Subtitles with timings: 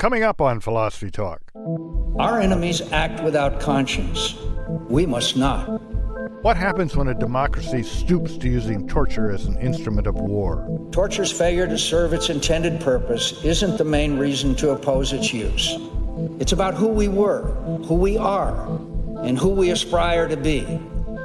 [0.00, 1.42] Coming up on Philosophy Talk.
[2.18, 4.34] Our enemies act without conscience.
[4.88, 5.66] We must not.
[6.42, 10.66] What happens when a democracy stoops to using torture as an instrument of war?
[10.90, 15.76] Torture's failure to serve its intended purpose isn't the main reason to oppose its use.
[16.38, 17.42] It's about who we were,
[17.84, 18.56] who we are,
[19.22, 20.80] and who we aspire to be.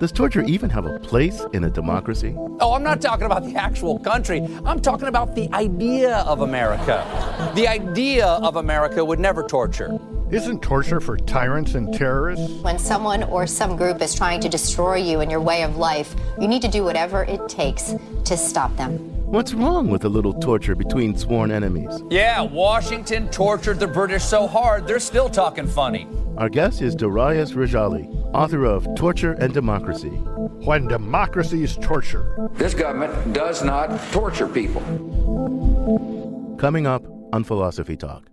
[0.00, 2.34] Does torture even have a place in a democracy?
[2.58, 4.48] Oh, I'm not talking about the actual country.
[4.64, 7.04] I'm talking about the idea of America.
[7.54, 10.00] The idea of America would never torture.
[10.30, 12.62] Isn't torture for tyrants and terrorists?
[12.62, 16.16] When someone or some group is trying to destroy you and your way of life,
[16.40, 17.94] you need to do whatever it takes
[18.24, 19.09] to stop them.
[19.30, 22.02] What's wrong with a little torture between sworn enemies?
[22.10, 26.08] Yeah, Washington tortured the British so hard, they're still talking funny.
[26.36, 30.08] Our guest is Darius Rejali, author of Torture and Democracy.
[30.08, 32.50] When democracies torture.
[32.54, 34.82] This government does not torture people.
[36.58, 38.29] Coming up on Philosophy Talk.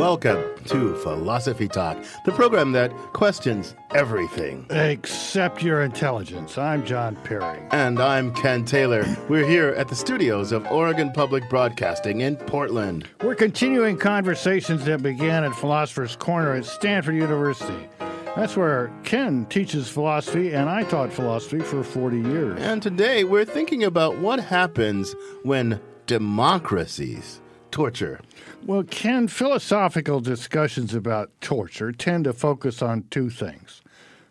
[0.00, 4.64] Welcome to Philosophy Talk, the program that questions everything.
[4.70, 6.56] Except your intelligence.
[6.56, 7.58] I'm John Perry.
[7.70, 9.04] And I'm Ken Taylor.
[9.28, 13.08] We're here at the studios of Oregon Public Broadcasting in Portland.
[13.22, 17.86] We're continuing conversations that began at Philosopher's Corner at Stanford University.
[18.34, 22.58] That's where Ken teaches philosophy, and I taught philosophy for 40 years.
[22.58, 28.20] And today we're thinking about what happens when democracies torture.
[28.66, 33.82] Well, Ken, philosophical discussions about torture tend to focus on two things.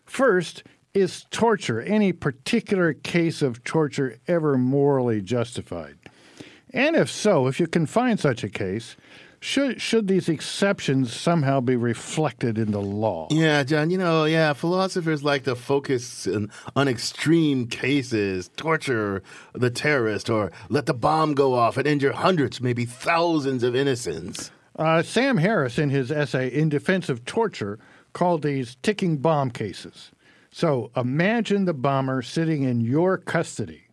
[0.05, 5.97] First, is torture, any particular case of torture, ever morally justified?
[6.71, 8.95] And if so, if you can find such a case,
[9.39, 13.27] should should these exceptions somehow be reflected in the law?
[13.31, 19.23] Yeah, John, you know, yeah, philosophers like to focus on, on extreme cases, torture
[19.53, 24.51] the terrorist, or let the bomb go off and injure hundreds, maybe thousands of innocents.
[24.77, 27.79] Uh, Sam Harris, in his essay In Defense of Torture,
[28.13, 30.11] called these ticking bomb cases.
[30.51, 33.88] So imagine the bomber sitting in your custody,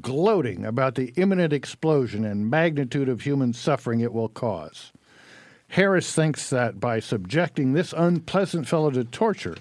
[0.00, 4.92] gloating about the imminent explosion and magnitude of human suffering it will cause.
[5.68, 9.56] Harris thinks that by subjecting this unpleasant fellow to torture,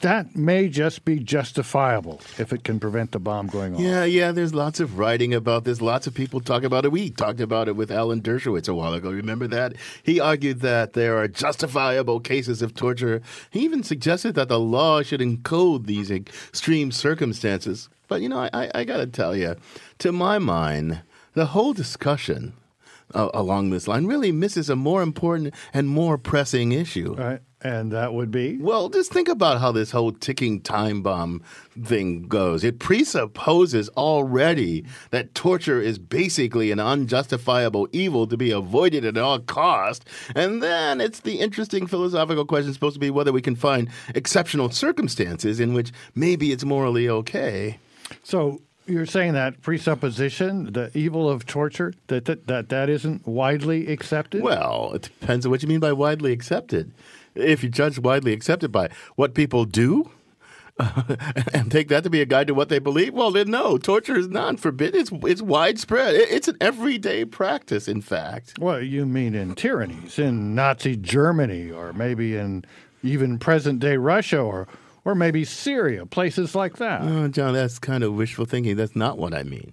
[0.00, 3.80] that may just be justifiable if it can prevent the bomb going off.
[3.80, 5.80] Yeah, yeah, there's lots of writing about this.
[5.80, 6.92] Lots of people talk about it.
[6.92, 9.10] We talked about it with Alan Dershowitz a while ago.
[9.10, 9.74] Remember that?
[10.02, 13.22] He argued that there are justifiable cases of torture.
[13.50, 17.88] He even suggested that the law should encode these extreme circumstances.
[18.06, 19.56] But, you know, I, I, I got to tell you,
[19.98, 21.00] to my mind,
[21.32, 22.52] the whole discussion
[23.14, 27.14] uh, along this line really misses a more important and more pressing issue.
[27.14, 27.40] Right.
[27.64, 28.58] And that would be?
[28.58, 31.42] Well, just think about how this whole ticking time bomb
[31.82, 32.62] thing goes.
[32.62, 39.38] It presupposes already that torture is basically an unjustifiable evil to be avoided at all
[39.38, 40.06] cost.
[40.34, 44.68] And then it's the interesting philosophical question supposed to be whether we can find exceptional
[44.68, 47.78] circumstances in which maybe it's morally okay.
[48.22, 53.88] So you're saying that presupposition, the evil of torture, that that, that, that isn't widely
[53.92, 54.42] accepted?
[54.42, 56.92] Well, it depends on what you mean by widely accepted.
[57.34, 60.10] If you judge widely accepted by what people do,
[61.52, 64.18] and take that to be a guide to what they believe, well, then no, torture
[64.18, 65.00] is not forbidden.
[65.00, 66.14] It's it's widespread.
[66.14, 68.58] It's an everyday practice, in fact.
[68.58, 72.64] Well, you mean in tyrannies, in Nazi Germany, or maybe in
[73.04, 74.66] even present day Russia, or
[75.04, 77.02] or maybe Syria, places like that.
[77.02, 78.76] Oh, John, that's kind of wishful thinking.
[78.76, 79.72] That's not what I mean.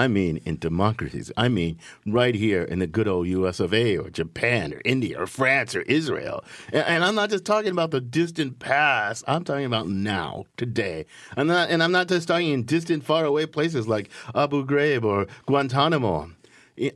[0.00, 1.30] I mean in democracies.
[1.36, 5.20] I mean right here in the good old US of A or Japan or India
[5.20, 6.42] or France or Israel.
[6.72, 9.24] And, and, I'm not just talking about the distant past.
[9.28, 11.04] I'm talking about now, today.
[11.36, 15.26] I'm not, and I'm not just talking in distant, faraway places like Abu Ghraib or
[15.44, 16.30] Guantanamo.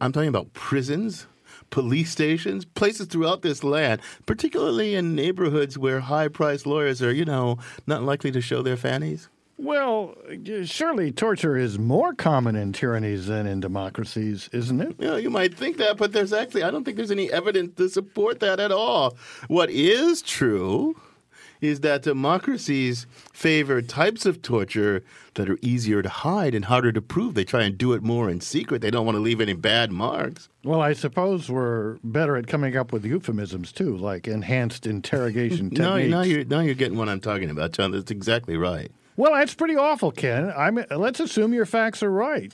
[0.00, 1.26] I'm talking about prisons,
[1.74, 7.24] police stations, places throughout this land, particularly in neighborhoods where high priced lawyers are, you
[7.24, 9.28] know, not likely to show their fannies.
[9.58, 10.14] Well,
[10.66, 14.94] surely torture is more common in tyrannies than in democracies, isn't it?
[15.00, 17.88] Yeah, you might think that, but there's actually, I don't think there's any evidence to
[17.88, 19.16] support that at all.
[19.48, 20.94] What is true
[21.64, 25.02] is that democracies favor types of torture
[25.34, 27.34] that are easier to hide and harder to prove.
[27.34, 28.82] They try and do it more in secret.
[28.82, 30.48] They don't want to leave any bad marks.
[30.62, 35.78] Well, I suppose we're better at coming up with euphemisms too, like enhanced interrogation techniques.
[35.80, 37.90] no, now you're, now you're getting what I'm talking about, John.
[37.92, 38.90] That's exactly right.
[39.16, 40.52] Well, that's pretty awful, Ken.
[40.56, 42.52] I mean, let's assume your facts are right.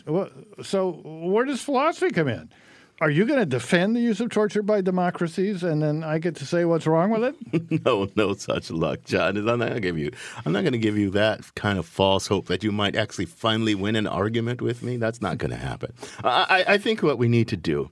[0.62, 2.50] So, where does philosophy come in?
[3.00, 6.36] Are you going to defend the use of torture by democracies, and then I get
[6.36, 7.84] to say what's wrong with it?
[7.84, 9.36] no, no such luck, John.
[9.36, 10.10] I'm not going to give you.
[10.44, 13.26] I'm not going to give you that kind of false hope that you might actually
[13.26, 14.98] finally win an argument with me.
[14.98, 15.92] That's not going to happen.
[16.22, 17.90] I, I think what we need to do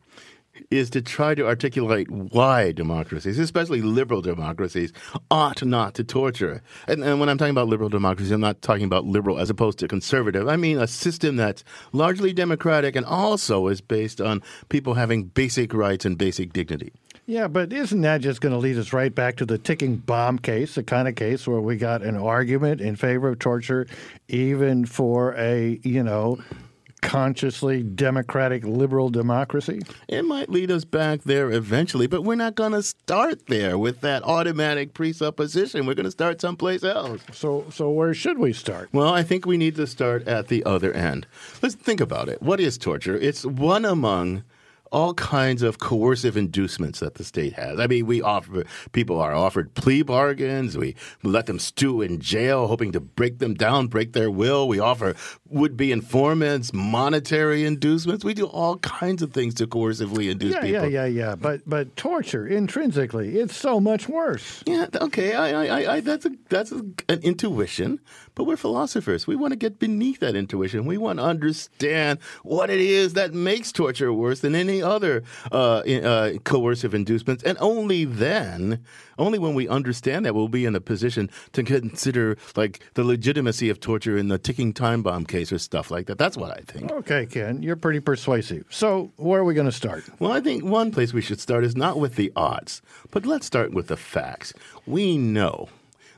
[0.70, 4.92] is to try to articulate why democracies, especially liberal democracies,
[5.30, 6.62] ought not to torture.
[6.86, 9.78] And, and, when I'm talking about liberal democracy, I'm not talking about liberal as opposed
[9.80, 10.48] to conservative.
[10.48, 15.74] I mean a system that's largely democratic and also is based on people having basic
[15.74, 16.92] rights and basic dignity.
[17.28, 20.38] Yeah, but isn't that just going to lead us right back to the ticking bomb
[20.38, 23.86] case, the kind of case where we got an argument in favor of torture,
[24.28, 26.38] even for a, you know,
[26.98, 29.80] consciously democratic liberal democracy?
[30.08, 34.00] It might lead us back there eventually, but we're not going to start there with
[34.02, 35.86] that automatic presupposition.
[35.86, 37.20] We're going to start someplace else.
[37.32, 38.88] So, so where should we start?
[38.92, 41.26] Well, I think we need to start at the other end.
[41.62, 42.42] Let's think about it.
[42.42, 43.16] What is torture?
[43.16, 44.44] It's one among
[44.90, 47.78] all kinds of coercive inducements that the state has.
[47.78, 50.76] I mean, we offer people are offered plea bargains.
[50.76, 54.68] We let them stew in jail, hoping to break them down, break their will.
[54.68, 55.14] We offer
[55.48, 58.24] would-be informants monetary inducements.
[58.24, 60.88] We do all kinds of things to coercively induce yeah, people.
[60.88, 61.34] Yeah, yeah, yeah.
[61.34, 64.62] But but torture intrinsically, it's so much worse.
[64.66, 64.86] Yeah.
[64.94, 65.34] Okay.
[65.34, 68.00] I, I, I that's a that's a, an intuition.
[68.34, 69.26] But we're philosophers.
[69.26, 70.86] We want to get beneath that intuition.
[70.86, 75.22] We want to understand what it is that makes torture worse than any other
[75.52, 77.42] uh, uh, coercive inducements.
[77.44, 78.84] And only then,
[79.18, 83.68] only when we understand that, we'll be in a position to consider like the legitimacy
[83.70, 86.18] of torture in the ticking time bomb case or stuff like that.
[86.18, 86.90] That's what I think.
[86.90, 88.64] Okay, Ken, you're pretty persuasive.
[88.70, 90.04] So where are we going to start?
[90.18, 93.46] Well, I think one place we should start is not with the odds, but let's
[93.46, 94.52] start with the facts.
[94.86, 95.68] We know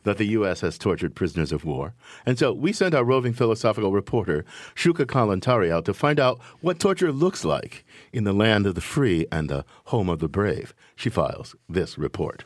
[0.04, 0.60] that the U.S.
[0.60, 1.94] has tortured prisoners of war.
[2.26, 4.44] And so we sent our roving philosophical reporter,
[4.74, 8.80] Shuka Kalantari, out to find out what torture looks like in the land of the
[8.80, 10.74] free and the home of the brave.
[10.96, 12.44] She files this report.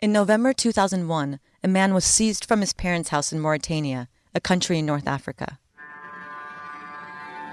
[0.00, 4.78] In November 2001, a man was seized from his parents' house in Mauritania, a country
[4.78, 5.58] in North Africa.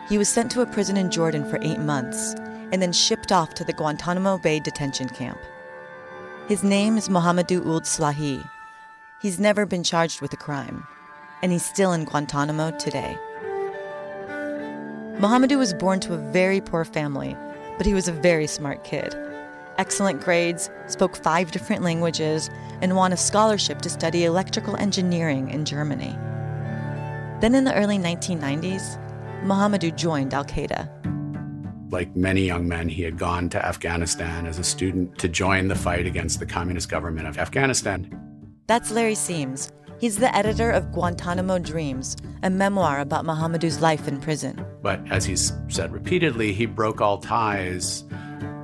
[0.09, 2.33] He was sent to a prison in Jordan for eight months
[2.71, 5.37] and then shipped off to the Guantanamo Bay detention camp.
[6.47, 8.43] His name is Mohamedou Ould Slahi,
[9.21, 10.87] He's never been charged with a crime,
[11.41, 13.17] and he's still in Guantanamo today.
[15.19, 17.35] Mohamedou was born to a very poor family,
[17.77, 19.13] but he was a very smart kid.
[19.77, 22.49] Excellent grades, spoke five different languages,
[22.81, 26.15] and won a scholarship to study electrical engineering in Germany.
[27.41, 28.97] Then in the early 1990s,
[29.43, 30.89] Mohamedou joined Al Qaeda.
[31.91, 35.75] Like many young men, he had gone to Afghanistan as a student to join the
[35.75, 38.28] fight against the communist government of Afghanistan.
[38.69, 39.71] That's Larry Siems.
[39.99, 44.63] He's the editor of Guantanamo Dreams, a memoir about Mohamedou's life in prison.
[44.83, 48.03] But as he's said repeatedly, he broke all ties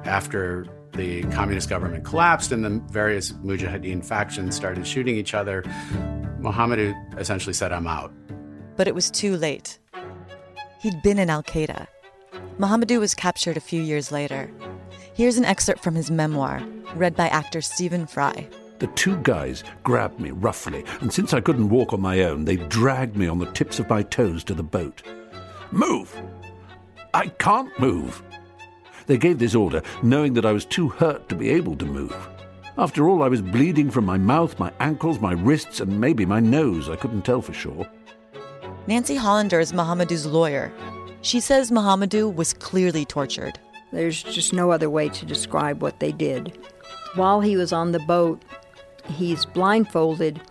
[0.04, 5.64] after the communist government collapsed and the various mujahideen factions started shooting each other.
[6.40, 8.14] Mohamedou essentially said, I'm out.
[8.76, 9.80] But it was too late.
[10.82, 11.88] He'd been in Al Qaeda.
[12.60, 14.52] Mohamedou was captured a few years later.
[15.16, 16.62] Here's an excerpt from his memoir,
[16.94, 18.48] read by actor Stephen Fry.
[18.80, 22.58] The two guys grabbed me roughly, and since I couldn't walk on my own, they
[22.58, 25.02] dragged me on the tips of my toes to the boat.
[25.72, 26.14] Move!
[27.14, 28.22] I can't move!
[29.08, 32.16] They gave this order knowing that I was too hurt to be able to move.
[32.78, 36.42] After all, I was bleeding from my mouth, my ankles, my wrists, and maybe my
[36.42, 36.90] nose.
[36.90, 37.88] I couldn't tell for sure.
[38.88, 40.74] Nancy Hollander is Mohamedou's lawyer.
[41.22, 43.58] She says Mohamedou was clearly tortured.
[43.94, 46.58] There's just no other way to describe what they did.
[47.16, 48.44] While he was on the boat,
[49.08, 50.42] he's blindfolded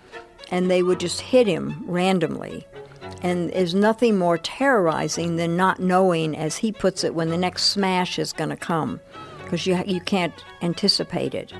[0.50, 2.66] and they would just hit him randomly.
[3.22, 7.64] And there's nothing more terrorizing than not knowing, as he puts it, when the next
[7.64, 9.00] smash is going to come,
[9.42, 11.52] because you, you can't anticipate it.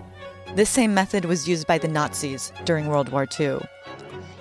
[0.55, 3.61] This same method was used by the Nazis during World War II.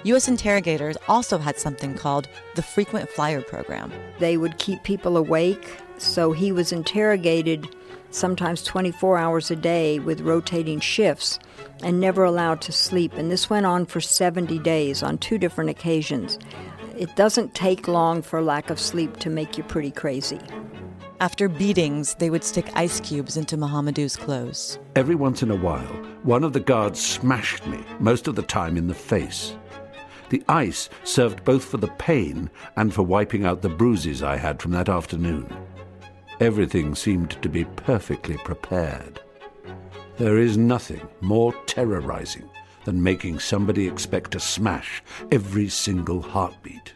[0.04, 0.28] U.S.
[0.28, 3.92] interrogators also had something called the frequent flyer program.
[4.20, 7.68] They would keep people awake, so he was interrogated
[8.12, 11.40] sometimes 24 hours a day with rotating shifts
[11.84, 13.14] and never allowed to sleep.
[13.14, 16.38] And this went on for 70 days on two different occasions.
[16.98, 20.40] It doesn't take long for lack of sleep to make you pretty crazy.
[21.20, 24.78] After beatings, they would stick ice cubes into Mohamedou's clothes.
[24.96, 25.94] Every once in a while,
[26.24, 29.56] one of the guards smashed me, most of the time in the face.
[30.30, 34.62] The ice served both for the pain and for wiping out the bruises I had
[34.62, 35.48] from that afternoon.
[36.44, 39.22] Everything seemed to be perfectly prepared.
[40.18, 42.50] There is nothing more terrorizing
[42.84, 46.96] than making somebody expect to smash every single heartbeat.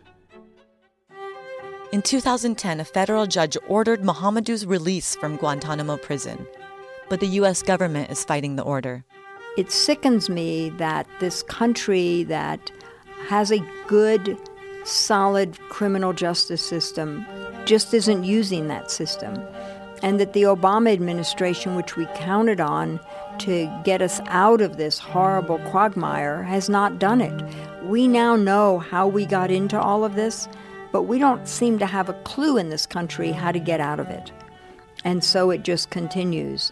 [1.94, 6.46] In 2010, a federal judge ordered Mohamedou's release from Guantanamo prison,
[7.08, 7.64] but the U.S.
[7.64, 9.06] government is fighting the order.
[9.58, 12.70] It sickens me that this country that
[13.30, 14.38] has a good,
[14.84, 17.26] solid criminal justice system
[17.68, 19.38] just isn't using that system.
[20.02, 23.00] And that the Obama administration, which we counted on
[23.40, 27.44] to get us out of this horrible quagmire, has not done it.
[27.84, 30.48] We now know how we got into all of this,
[30.92, 34.00] but we don't seem to have a clue in this country how to get out
[34.00, 34.32] of it.
[35.04, 36.72] And so it just continues.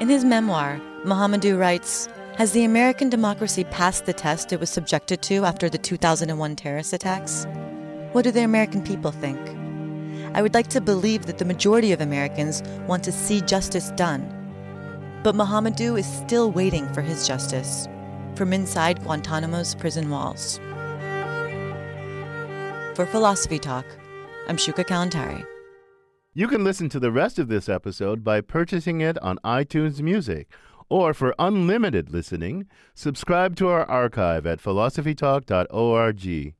[0.00, 5.22] In his memoir, Mohamedou writes Has the American democracy passed the test it was subjected
[5.22, 7.46] to after the 2001 terrorist attacks?
[8.12, 9.59] What do the American people think?
[10.32, 14.22] I would like to believe that the majority of Americans want to see justice done.
[15.22, 17.88] But Mohamedou is still waiting for his justice
[18.36, 20.60] from inside Guantanamo's prison walls.
[22.94, 23.86] For Philosophy Talk,
[24.48, 25.44] I'm Shuka Kalantari.
[26.32, 30.48] You can listen to the rest of this episode by purchasing it on iTunes Music,
[30.88, 36.54] or for unlimited listening, subscribe to our archive at philosophytalk.org.